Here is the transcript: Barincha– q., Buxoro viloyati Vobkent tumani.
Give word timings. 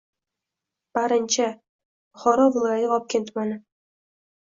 Barincha– 0.99 1.45
q., 1.53 1.59
Buxoro 1.61 2.51
viloyati 2.59 2.91
Vobkent 2.97 3.25
tumani. 3.33 3.63